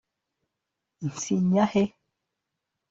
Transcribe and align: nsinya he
nsinya 1.07 1.63
he 1.73 1.83